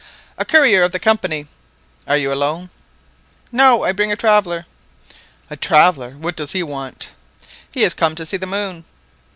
[0.39, 1.45] "A courier of the Company."
[2.07, 2.71] "Are you alone?"
[3.51, 4.65] "No, I bring a traveller."
[5.47, 6.07] "A traveller!
[6.07, 7.09] And what does he want?"
[7.71, 8.83] "He is come to see the moon."